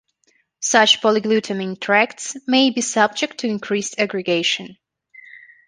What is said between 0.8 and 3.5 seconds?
polyglutamine tracts may be subject to